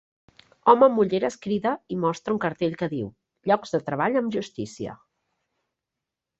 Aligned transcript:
Home 0.71 0.87
amb 0.87 1.01
ulleres 1.03 1.37
crida 1.43 1.73
i 1.95 1.99
mostra 2.07 2.35
un 2.37 2.41
cartell 2.47 2.75
que 2.81 2.91
diu 2.95 3.11
"LLOCS 3.51 3.77
DE 3.77 3.83
TREBALLS 3.93 4.21
AMB 4.25 4.33
JUSTÍCIA". 4.39 4.99